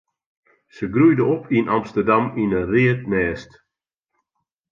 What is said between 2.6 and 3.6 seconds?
read nêst.